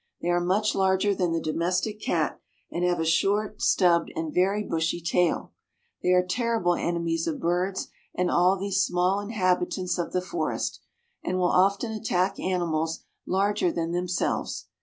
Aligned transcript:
They 0.19 0.29
are 0.29 0.39
much 0.43 0.73
larger 0.73 1.13
than 1.13 1.31
the 1.31 1.39
domestic 1.39 2.01
cat, 2.01 2.39
and 2.71 2.83
have 2.83 2.99
a 2.99 3.05
short, 3.05 3.61
stubbed, 3.61 4.11
and 4.15 4.33
very 4.33 4.63
bushy 4.63 4.99
tail. 4.99 5.53
They 6.01 6.09
are 6.09 6.25
terrible 6.25 6.73
enemies 6.73 7.27
of 7.27 7.39
birds 7.39 7.87
and 8.15 8.31
all 8.31 8.57
the 8.57 8.71
small 8.71 9.19
inhabitants 9.19 9.99
of 9.99 10.11
the 10.11 10.19
forest, 10.23 10.79
and 11.23 11.37
will 11.37 11.51
often 11.51 11.91
attack 11.91 12.39
animals 12.39 13.01
larger 13.27 13.71
than 13.71 13.91
themselves. 13.91 14.65